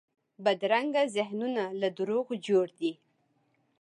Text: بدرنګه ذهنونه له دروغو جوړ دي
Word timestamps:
بدرنګه 0.43 1.03
ذهنونه 1.15 1.63
له 1.81 1.87
دروغو 1.97 2.33
جوړ 2.47 2.67
دي 2.79 2.91